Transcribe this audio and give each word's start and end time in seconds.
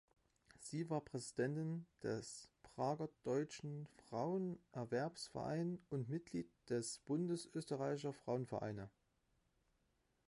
Sie 0.57 0.89
war 0.89 1.01
Präsidentin 1.05 1.85
des 2.01 2.49
Prager 2.63 3.07
deutschen 3.21 3.85
Frauen-Erwerbsverein 4.09 5.77
und 5.91 6.09
Mitglied 6.09 6.49
des 6.69 6.97
Bundes 7.05 7.47
österreichischer 7.53 8.11
Frauenvereine. 8.11 8.89